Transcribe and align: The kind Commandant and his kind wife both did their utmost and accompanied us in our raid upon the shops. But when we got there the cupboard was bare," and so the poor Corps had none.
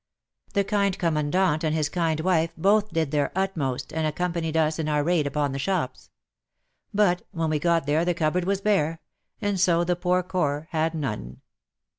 The 0.53 0.63
kind 0.63 0.97
Commandant 0.97 1.63
and 1.63 1.75
his 1.75 1.87
kind 1.87 2.19
wife 2.21 2.51
both 2.57 2.89
did 2.91 3.11
their 3.11 3.31
utmost 3.35 3.93
and 3.93 4.07
accompanied 4.07 4.57
us 4.57 4.79
in 4.79 4.89
our 4.89 5.03
raid 5.03 5.27
upon 5.27 5.51
the 5.51 5.59
shops. 5.59 6.09
But 6.91 7.21
when 7.29 7.51
we 7.51 7.59
got 7.59 7.85
there 7.85 8.03
the 8.03 8.15
cupboard 8.15 8.45
was 8.45 8.61
bare," 8.61 8.99
and 9.43 9.59
so 9.59 9.83
the 9.83 9.95
poor 9.95 10.23
Corps 10.23 10.65
had 10.71 10.95
none. 10.95 11.41